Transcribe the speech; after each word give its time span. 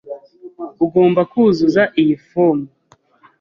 Ugomba 0.85 1.21
kuzuza 1.31 1.83
iyi 2.01 2.15
fomu. 2.27 2.65